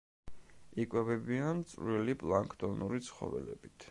[0.83, 3.89] იკვებებიან წვრილი პლანქტონური ცხოველებით.